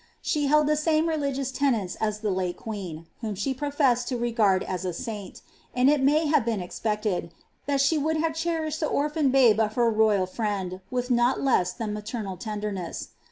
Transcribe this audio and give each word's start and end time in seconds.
Slie 0.23 0.47
held 0.47 0.65
the 0.65 0.75
same 0.75 1.07
religious 1.07 1.51
tenets 1.51 1.93
as 1.97 2.21
the 2.21 2.31
late 2.31 2.57
queen, 2.57 3.05
whom 3.19 3.35
she 3.35 3.53
professed 3.53 4.07
to 4.07 4.17
regard 4.17 4.63
as 4.63 4.83
a 4.83 4.93
saint; 4.93 5.43
and 5.75 5.91
it 5.91 6.03
might 6.03 6.27
have 6.33 6.43
been 6.43 6.59
expected 6.59 7.31
that 7.67 7.81
she 7.81 7.99
would 7.99 8.17
have 8.17 8.33
cherished 8.33 8.79
the 8.79 8.87
orphan 8.89 9.29
babe 9.29 9.59
of 9.59 9.75
her 9.75 9.91
royal 9.91 10.25
friend, 10.25 10.81
with 10.89 11.11
not 11.11 11.41
less 11.43 11.71
than 11.71 11.93
maternal 11.93 12.35
tenderness. 12.35 13.09